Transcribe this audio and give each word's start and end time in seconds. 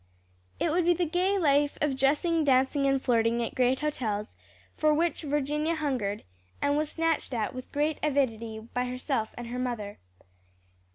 It 0.59 0.71
would 0.71 0.83
be 0.83 0.95
the 0.95 1.05
gay 1.05 1.37
life 1.37 1.77
of 1.79 1.95
dressing, 1.95 2.43
dancing 2.43 2.87
and 2.87 2.99
flirting 2.99 3.43
at 3.43 3.53
great 3.53 3.81
hotels, 3.81 4.33
for 4.75 4.95
which 4.95 5.21
Virginia 5.21 5.75
hungered, 5.75 6.23
and 6.59 6.75
was 6.75 6.89
snatched 6.89 7.35
at 7.35 7.53
with 7.53 7.71
great 7.71 7.99
avidity 8.01 8.57
by 8.57 8.85
herself 8.85 9.35
and 9.37 9.45
her 9.49 9.59
mother. 9.59 9.99